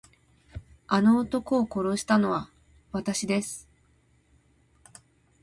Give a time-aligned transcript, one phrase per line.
[0.87, 2.49] あの男を殺したのは
[2.91, 3.69] わたしです。